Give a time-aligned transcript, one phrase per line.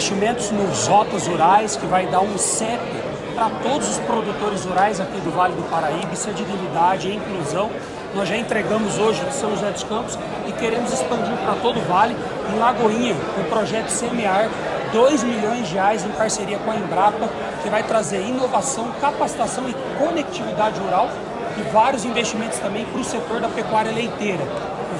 [0.00, 2.80] investimentos nos rotas rurais, que vai dar um CEP
[3.34, 7.16] para todos os produtores rurais aqui do Vale do Paraíba, isso é de dignidade e
[7.16, 7.68] inclusão.
[8.14, 10.18] Nós já entregamos hoje de São José dos Campos
[10.48, 12.16] e queremos expandir para todo o Vale.
[12.50, 14.48] Em Lagoinha, o projeto Semear,
[14.90, 17.28] 2 milhões de reais em parceria com a Embrapa,
[17.62, 21.10] que vai trazer inovação, capacitação e conectividade rural
[21.58, 24.44] e vários investimentos também para o setor da pecuária leiteira.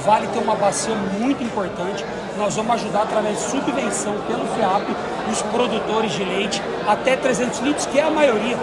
[0.05, 2.03] Vale tem uma bacia muito importante,
[2.37, 4.87] nós vamos ajudar através de subvenção pelo FEAP
[5.31, 8.57] os produtores de leite até 300 litros, que é a maioria.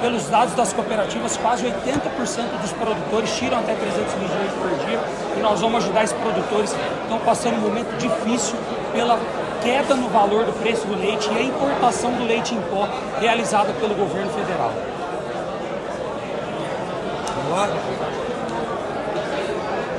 [0.00, 4.86] Pelos dados das cooperativas, quase 80% dos produtores tiram até 300 litros de leite por
[4.86, 5.00] dia
[5.36, 8.56] e nós vamos ajudar esses produtores que estão passando um momento difícil
[8.92, 9.18] pela
[9.62, 12.86] queda no valor do preço do leite e a importação do leite em pó
[13.18, 14.72] realizada pelo governo federal.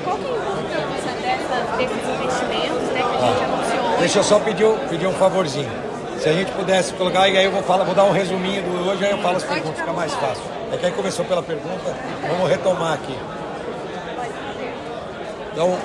[0.04, 3.98] Qual que é a importância dessa, desses investimentos né, que a gente ah, anunciou hoje?
[4.00, 5.72] Deixa eu só pedir, pedir um favorzinho.
[6.20, 8.90] Se a gente pudesse colocar, e aí eu vou, falar, vou dar um resuminho do
[8.90, 10.44] hoje, aí eu falo as perguntas, fica mais fácil.
[10.72, 11.94] É que aí começou pela pergunta,
[12.28, 13.16] vamos retomar aqui.
[15.52, 15.78] Então,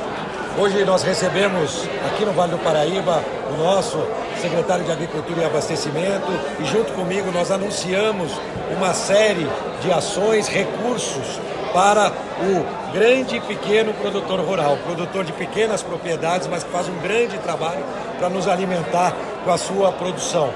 [0.59, 3.99] hoje nós recebemos aqui no Vale do Paraíba o nosso
[4.41, 6.27] secretário de Agricultura e Abastecimento
[6.59, 8.33] e junto comigo nós anunciamos
[8.77, 9.47] uma série
[9.83, 11.39] de ações, recursos
[11.73, 16.99] para o grande e pequeno produtor rural, produtor de pequenas propriedades, mas que faz um
[16.99, 17.85] grande trabalho
[18.19, 20.53] para nos alimentar com a sua produção.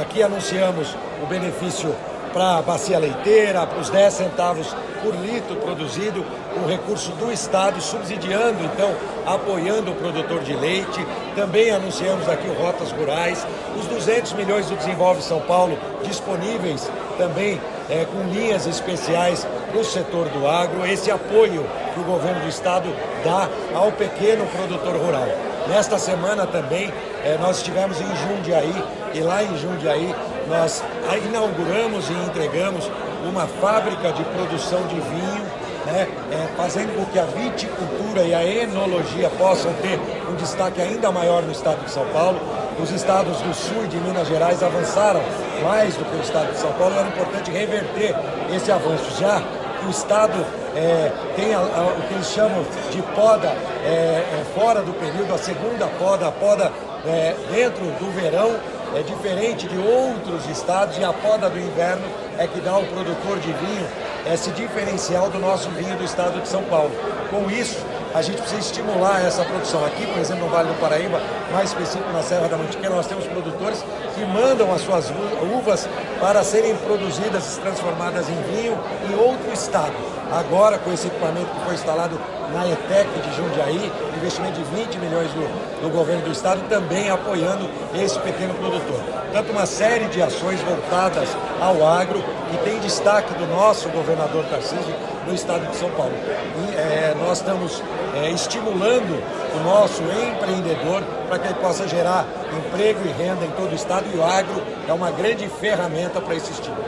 [0.00, 1.94] Aqui anunciamos o benefício
[2.32, 6.24] para a bacia leiteira, para os 10 centavos por litro produzido,
[6.54, 11.06] com recurso do Estado, subsidiando, então, apoiando o produtor de leite.
[11.34, 13.46] Também anunciamos aqui o Rotas Rurais,
[13.78, 20.28] os 200 milhões do Desenvolve São Paulo disponíveis também é, com linhas especiais o setor
[20.28, 22.88] do agro, esse apoio que o governo do estado
[23.24, 25.26] dá ao pequeno produtor rural.
[25.68, 26.92] Nesta semana também
[27.24, 30.14] é, nós estivemos em Jundiaí e lá em Jundiaí
[30.48, 30.82] nós
[31.28, 32.88] inauguramos e entregamos
[33.28, 35.42] uma fábrica de produção de vinho,
[35.86, 39.98] né, é, fazendo com que a viticultura e a enologia possam ter
[40.30, 42.38] um destaque ainda maior no estado de São Paulo.
[42.80, 45.22] Os estados do sul e de Minas Gerais avançaram
[45.62, 48.14] mais do que o estado de São Paulo, era importante reverter
[48.54, 49.42] esse avanço já
[49.80, 50.44] que o estado
[50.74, 53.48] é, tem a, o que eles chamam de poda
[53.84, 56.72] é, é, fora do período, a segunda poda, a poda
[57.04, 58.56] é, dentro do verão,
[58.94, 62.06] é diferente de outros estados e a poda do inverno
[62.38, 63.86] é que dá ao produtor de vinho
[64.32, 66.90] esse diferencial do nosso vinho do estado de São Paulo.
[67.30, 67.84] Com isso,
[68.16, 69.84] a gente precisa estimular essa produção.
[69.84, 71.20] Aqui, por exemplo, no Vale do Paraíba,
[71.52, 73.84] mais específico na Serra da Mantiqueira, nós temos produtores
[74.14, 75.12] que mandam as suas
[75.54, 75.86] uvas
[76.18, 78.78] para serem produzidas e transformadas em vinho
[79.10, 79.92] em outro estado.
[80.32, 82.18] Agora, com esse equipamento que foi instalado
[82.56, 87.68] na ETEC de Jundiaí, investimento de 20 milhões do, do governo do estado, também apoiando
[87.94, 88.98] esse pequeno produtor.
[88.98, 91.28] Portanto, uma série de ações voltadas
[91.60, 92.18] ao agro
[92.50, 94.94] que tem destaque do nosso governador Tarcísio
[95.26, 96.14] no estado de São Paulo.
[96.14, 97.82] E, é, nós estamos
[98.14, 99.22] é, estimulando
[99.54, 102.24] o nosso empreendedor para que ele possa gerar
[102.56, 106.34] emprego e renda em todo o estado e o agro é uma grande ferramenta para
[106.34, 106.84] esse estímulo.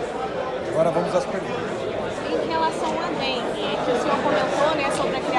[0.71, 1.59] Agora vamos às perguntas.
[2.27, 4.79] Em relação à dengue, que o senhor comentou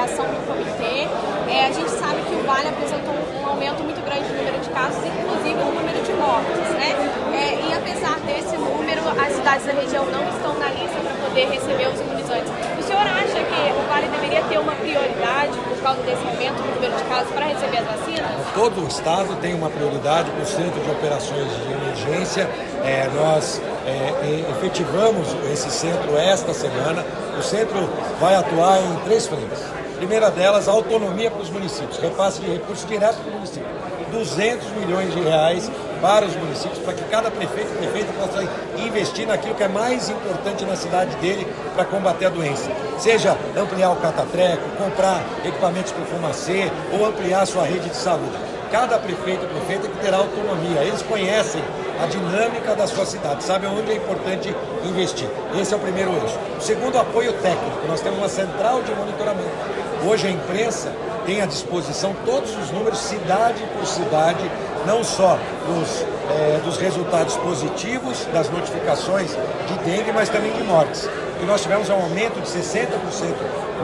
[0.00, 1.08] a criação do comitê,
[1.50, 4.70] é, a gente sabe que o Vale apresentou um aumento muito grande no número de
[4.70, 6.68] casos, inclusive no número de mortes.
[6.72, 6.90] Né?
[7.34, 11.44] É, e apesar desse número, as cidades da região não estão na lista para poder
[11.50, 12.50] receber os imunizantes.
[12.78, 16.74] O senhor acha que o Vale deveria ter uma prioridade por causa desse aumento no
[16.74, 18.30] número de casos para receber as vacinas?
[18.54, 22.48] Todo o estado tem uma prioridade com o Centro de Operações de Emergência.
[22.84, 27.04] É, nós é, efetivamos esse centro esta semana.
[27.38, 27.88] O centro
[28.18, 29.79] vai atuar em três frentes.
[30.00, 33.68] Primeira delas, autonomia para os municípios, repasse de recursos direto para o município.
[34.10, 39.26] 200 milhões de reais para os municípios, para que cada prefeito e prefeita possa investir
[39.26, 42.70] naquilo que é mais importante na cidade dele para combater a doença.
[42.98, 48.38] Seja ampliar o catatreco, comprar equipamentos para fumacê ou ampliar a sua rede de saúde.
[48.72, 51.62] Cada prefeito e prefeita que terá autonomia, eles conhecem
[52.02, 55.28] a dinâmica da sua cidade, sabem onde é importante investir.
[55.60, 56.38] Esse é o primeiro eixo.
[56.56, 57.86] O segundo, apoio técnico.
[57.86, 59.89] Nós temos uma central de monitoramento.
[60.02, 60.90] Hoje a imprensa
[61.26, 64.50] tem à disposição todos os números, cidade por cidade,
[64.86, 69.30] não só dos, é, dos resultados positivos, das notificações
[69.66, 71.06] de dengue, mas também de mortes.
[71.42, 72.88] E nós tivemos um aumento de 60%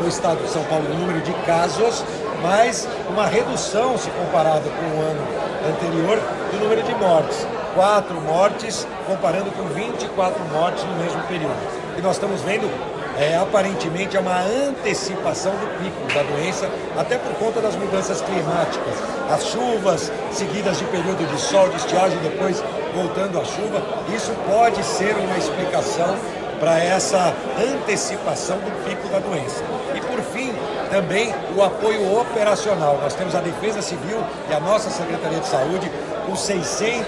[0.01, 2.03] no estado de São Paulo no número de casos,
[2.43, 5.21] mas uma redução, se comparada com o ano
[5.69, 6.19] anterior,
[6.51, 7.47] do número de mortes.
[7.75, 11.57] Quatro mortes, comparando com 24 mortes no mesmo período.
[11.99, 12.71] E nós estamos vendo
[13.19, 18.95] é, aparentemente é uma antecipação do pico da doença, até por conta das mudanças climáticas.
[19.31, 22.63] As chuvas seguidas de período de sol, de estiagem, depois
[22.95, 23.83] voltando à chuva,
[24.15, 26.17] isso pode ser uma explicação
[26.61, 29.63] para essa antecipação do pico da doença.
[29.95, 30.53] E por fim,
[30.91, 32.99] também o apoio operacional.
[33.03, 34.19] Nós temos a Defesa Civil
[34.51, 35.91] e a nossa Secretaria de Saúde
[36.27, 37.05] com 600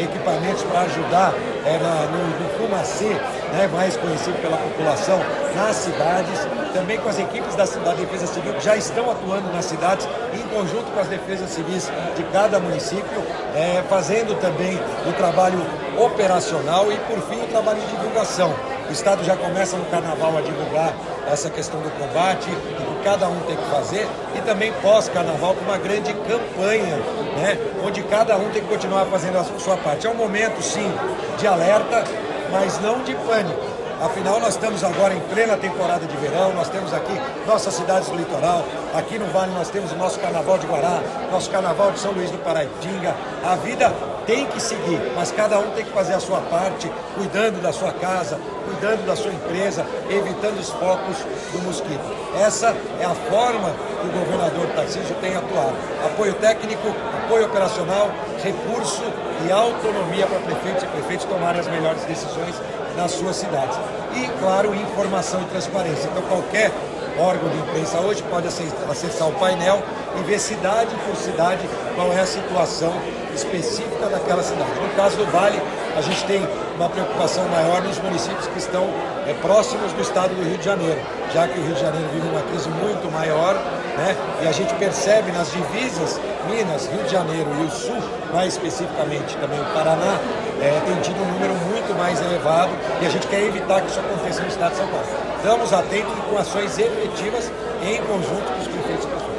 [0.00, 3.16] equipamentos para ajudar é, na, no, no Fumacê,
[3.56, 5.18] né, mais conhecido pela população,
[5.54, 6.38] nas cidades,
[6.74, 10.42] também com as equipes da, da Defesa Civil que já estão atuando nas cidades, em
[10.54, 13.22] conjunto com as defesas civis de cada município,
[13.54, 15.58] é, fazendo também o trabalho
[15.98, 18.54] operacional e, por fim, o trabalho de divulgação.
[18.88, 20.94] O Estado já começa no Carnaval a divulgar
[21.32, 24.06] essa questão do combate, o que cada um tem que fazer,
[24.36, 26.96] e também pós-Carnaval com uma grande campanha,
[27.36, 30.06] né, onde cada um tem que continuar fazendo a sua parte.
[30.06, 30.92] É um momento, sim,
[31.38, 32.04] de alerta,
[32.50, 33.76] mas não de pânico.
[34.00, 38.16] Afinal, nós estamos agora em plena temporada de verão, nós temos aqui nossas cidades do
[38.16, 38.62] litoral,
[38.94, 41.00] aqui no Vale nós temos o nosso Carnaval de Guará,
[41.32, 43.14] nosso Carnaval de São Luís do Paraitinga.
[43.42, 43.90] A vida
[44.26, 47.90] tem que seguir, mas cada um tem que fazer a sua parte, cuidando da sua
[47.92, 51.16] casa, cuidando da sua empresa, evitando os focos
[51.52, 52.04] do mosquito.
[52.38, 53.70] Essa é a forma
[54.02, 55.74] que o governador Tarcísio tem atuado.
[56.04, 56.94] Apoio técnico,
[57.24, 58.10] apoio operacional,
[58.42, 59.04] recurso
[59.46, 62.54] e autonomia para prefeitos e prefeitos tomarem as melhores decisões
[62.96, 63.78] nas suas cidades.
[64.14, 66.08] E, claro, informação e transparência.
[66.08, 66.72] Então, qualquer
[67.18, 69.82] órgão de imprensa hoje pode acessar o painel
[70.18, 72.92] e ver cidade por cidade qual é a situação
[73.34, 74.70] específica daquela cidade.
[74.80, 75.60] No caso do Vale,
[75.96, 76.46] a gente tem
[76.76, 78.84] uma preocupação maior nos municípios que estão
[79.26, 81.00] é, próximos do estado do Rio de Janeiro,
[81.32, 83.54] já que o Rio de Janeiro vive uma crise muito maior,
[83.96, 84.16] né?
[84.42, 87.98] E a gente percebe nas divisas, Minas, Rio de Janeiro e o Sul,
[88.32, 90.18] mais especificamente também o Paraná,
[90.60, 92.70] é, tem tido um número muito mais elevado
[93.02, 95.06] e a gente quer evitar que isso aconteça no estado de São Paulo.
[95.36, 97.52] Estamos atentos com ações efetivas
[97.82, 99.36] em conjunto com os prefeitos e prefeitos.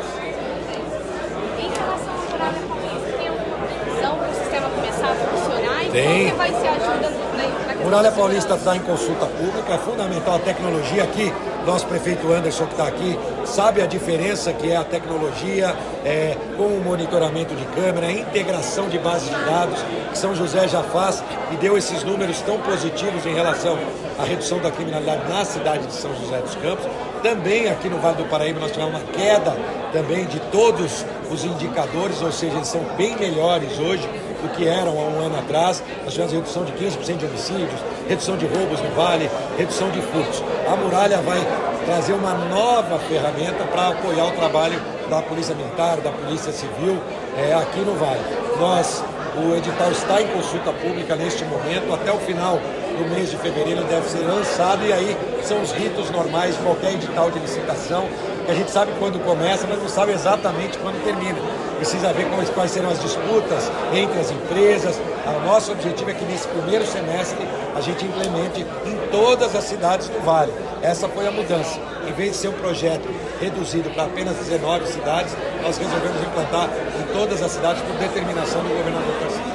[5.92, 6.26] Tem.
[6.26, 7.27] Como vai ser a ajuda
[7.88, 11.34] Muralha Paulista está em consulta pública, é fundamental a tecnologia aqui.
[11.66, 15.74] Nosso prefeito Anderson, que está aqui, sabe a diferença que é a tecnologia
[16.04, 19.80] é, com o monitoramento de câmera, a integração de bases de dados,
[20.12, 23.80] que São José já faz e deu esses números tão positivos em relação
[24.20, 26.86] à redução da criminalidade na cidade de São José dos Campos.
[27.24, 29.56] Também aqui no Vale do Paraíba nós tivemos uma queda
[29.94, 34.08] também de todos os indicadores, ou seja, eles são bem melhores hoje
[34.42, 35.84] do que eram há um ano atrás.
[36.04, 40.44] Nós tivemos redução de 15% de homicídios, redução de roubos no Vale, redução de furtos.
[40.72, 41.40] A muralha vai
[41.86, 46.98] trazer uma nova ferramenta para apoiar o trabalho da Polícia Militar, da Polícia Civil
[47.38, 48.20] é, aqui no Vale.
[48.60, 49.04] Nós,
[49.38, 52.60] o edital está em consulta pública neste momento, até o final
[52.98, 56.94] do mês de fevereiro deve ser lançado e aí são os ritos normais de qualquer
[56.94, 58.06] edital de licitação,
[58.48, 61.38] a gente sabe quando começa, mas não sabe exatamente quando termina
[61.78, 65.00] precisa ver quais, quais serão as disputas entre as empresas.
[65.26, 70.10] O nosso objetivo é que nesse primeiro semestre a gente implemente em todas as cidades
[70.10, 70.52] do Vale.
[70.82, 71.80] Essa foi a mudança.
[72.08, 73.08] Em vez de ser um projeto
[73.40, 78.70] reduzido para apenas 19 cidades, nós resolvemos implantar em todas as cidades por determinação do
[78.70, 79.47] governador Tarcísio.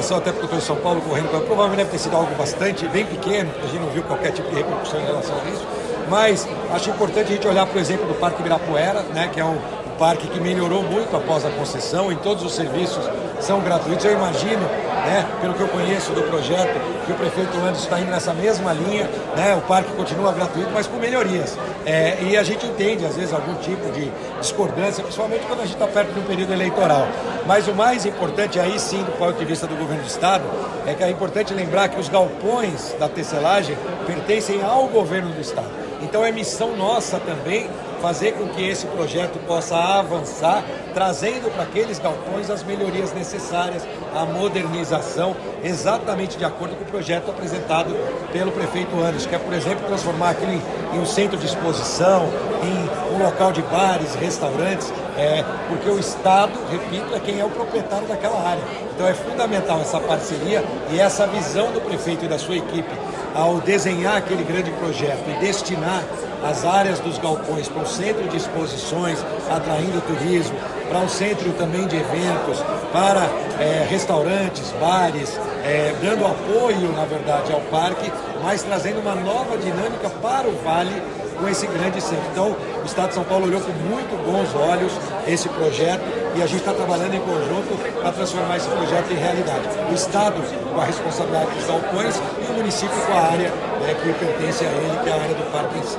[0.00, 3.04] Manifestação, até porque estou em São Paulo correndo, provavelmente deve ter sido algo bastante, bem
[3.04, 5.66] pequeno, a gente não viu qualquer tipo de repercussão em relação a isso,
[6.08, 9.54] mas acho importante a gente olhar, por exemplo, do Parque Ibirapuera, né, que é um,
[9.54, 13.04] um parque que melhorou muito após a concessão, e todos os serviços
[13.40, 14.04] são gratuitos.
[14.04, 14.62] Eu imagino
[15.06, 18.72] né, pelo que eu conheço do projeto, que o prefeito Anderson está indo nessa mesma
[18.72, 21.56] linha, né, o parque continua gratuito, mas com melhorias.
[21.86, 25.74] É, e a gente entende, às vezes, algum tipo de discordância, principalmente quando a gente
[25.74, 27.06] está perto de um período eleitoral.
[27.46, 30.44] Mas o mais importante, aí sim, do ponto de vista do governo do Estado,
[30.86, 35.80] é que é importante lembrar que os galpões da tecelagem pertencem ao governo do Estado.
[36.02, 37.68] Então é missão nossa também
[38.00, 44.24] fazer com que esse projeto possa avançar, trazendo para aqueles galpões as melhorias necessárias, a
[44.24, 47.94] modernização, exatamente de acordo com o projeto apresentado
[48.32, 52.28] pelo prefeito Anderson, que é, por exemplo, transformar aquilo em, um centro de exposição,
[52.64, 57.50] em um local de bares, restaurantes, é, porque o Estado, repito, é quem é o
[57.50, 58.62] proprietário daquela área.
[58.94, 62.90] Então é fundamental essa parceria e essa visão do prefeito e da sua equipe
[63.34, 66.02] ao desenhar aquele grande projeto e destinar
[66.42, 69.18] as áreas dos galpões para um centro de exposições,
[69.50, 70.56] atraindo turismo,
[70.88, 72.58] para um centro também de eventos,
[72.90, 73.28] para
[73.62, 78.10] é, restaurantes, bares, é, dando apoio, na verdade, ao parque,
[78.42, 81.02] mas trazendo uma nova dinâmica para o Vale
[81.40, 82.24] com esse grande centro.
[82.30, 84.92] Então, o Estado de São Paulo olhou com muito bons olhos
[85.26, 86.02] esse projeto
[86.36, 89.68] e a gente está trabalhando em conjunto para transformar esse projeto em realidade.
[89.90, 90.42] O Estado
[90.72, 94.68] com a responsabilidade dos galpões e o município com a área né, que pertence a
[94.68, 95.98] ele, que é a área do parque em si.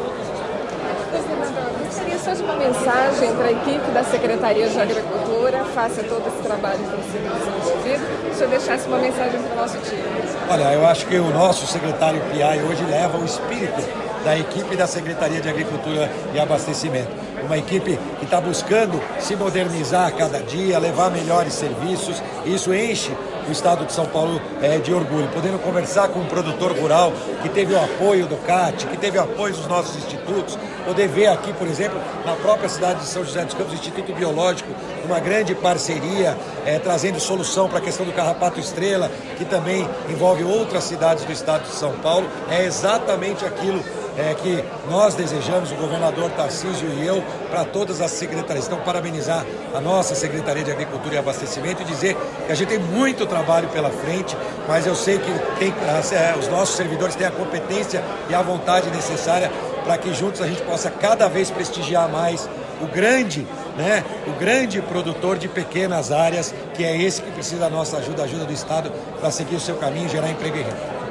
[1.85, 6.47] Gostaria só de uma mensagem para a equipe da Secretaria de Agricultura, faça todo esse
[6.47, 8.33] trabalho que tem sido desenvolvido.
[8.33, 10.03] Se eu deixasse uma mensagem para o nosso time.
[10.49, 14.87] Olha, eu acho que o nosso secretário PI hoje leva o espírito da equipe da
[14.87, 17.09] Secretaria de Agricultura e Abastecimento.
[17.43, 22.21] Uma equipe que está buscando se modernizar a cada dia, levar melhores serviços.
[22.45, 23.11] Isso enche
[23.47, 27.11] o estado de São Paulo é, de orgulho, podendo conversar com um produtor rural
[27.41, 31.27] que teve o apoio do CAT, que teve o apoio dos nossos institutos, poder ver
[31.27, 34.69] aqui, por exemplo, na própria cidade de São José dos Campos, o Instituto Biológico,
[35.05, 40.43] uma grande parceria, é, trazendo solução para a questão do carrapato estrela, que também envolve
[40.43, 43.83] outras cidades do estado de São Paulo, é exatamente aquilo
[44.17, 48.67] é, que nós desejamos, o governador Tarcísio e eu, para todas as secretarias.
[48.67, 52.15] Então, parabenizar a nossa Secretaria de Agricultura e Abastecimento e dizer
[52.45, 54.35] que a gente tem muito trabalho pela frente,
[54.67, 55.73] mas eu sei que tem,
[56.17, 59.51] é, os nossos servidores têm a competência e a vontade necessária
[59.83, 62.47] para que juntos a gente possa cada vez prestigiar mais
[62.81, 67.69] o grande, né, o grande produtor de pequenas áreas, que é esse que precisa da
[67.69, 71.01] nossa ajuda, ajuda do Estado, para seguir o seu caminho e gerar emprego e renda.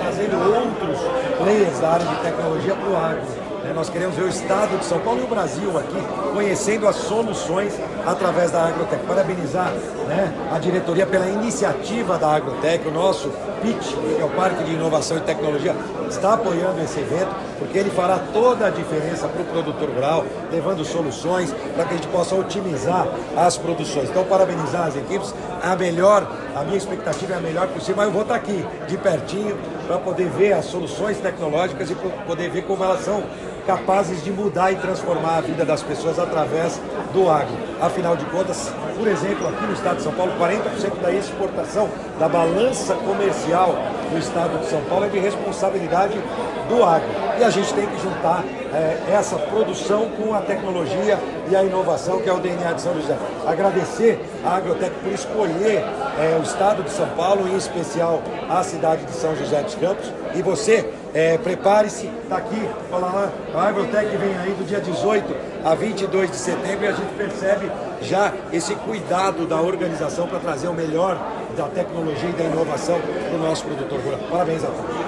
[0.00, 0.98] Trazendo outros
[1.76, 3.22] da área de tecnologia para o agro.
[3.62, 3.72] Né?
[3.74, 7.74] Nós queremos ver o Estado de São Paulo e o Brasil aqui conhecendo as soluções
[8.06, 9.04] através da Agrotec.
[9.06, 9.70] Parabenizar
[10.06, 14.72] né, a diretoria pela iniciativa da Agrotec, o nosso PIT, que é o Parque de
[14.72, 15.74] Inovação e Tecnologia,
[16.14, 20.84] está apoiando esse evento, porque ele fará toda a diferença para o produtor rural, levando
[20.84, 24.08] soluções para que a gente possa otimizar as produções.
[24.10, 28.12] Então, parabenizar as equipes, a melhor, a minha expectativa é a melhor possível, mas eu
[28.12, 31.94] vou estar aqui de pertinho para poder ver as soluções tecnológicas e
[32.26, 33.22] poder ver como elas são
[33.66, 36.80] capazes de mudar e transformar a vida das pessoas através
[37.12, 37.54] do agro.
[37.80, 41.88] Afinal de contas, por exemplo, aqui no estado de São Paulo, 40% da exportação
[42.18, 43.76] da balança comercial
[44.08, 46.18] do estado de São Paulo é de responsabilidade
[46.68, 47.08] do agro.
[47.38, 51.18] E a gente tem que juntar é, essa produção com a tecnologia
[51.50, 53.16] e a inovação, que é o DNA de São José.
[53.46, 55.84] Agradecer a Agrotec por escolher
[56.18, 60.12] é, o estado de São Paulo, em especial a cidade de São José dos Campos.
[60.34, 65.34] E você, é, prepare-se, está aqui, fala lá, a Agrotec vem aí do dia 18
[65.64, 67.70] a 22 de setembro e a gente percebe
[68.02, 71.18] já esse cuidado da organização para trazer o melhor
[71.58, 74.20] da tecnologia e da inovação para o nosso produtor rural.
[74.30, 75.07] Parabéns a todos.